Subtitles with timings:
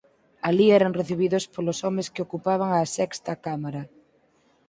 [0.47, 3.81] Alí eran recibidos polos homes que ocupaban a sexta cámara.